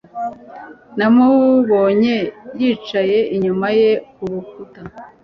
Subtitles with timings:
[0.97, 2.15] Namubonye
[2.59, 4.81] yicaye inyuma ye kurukuta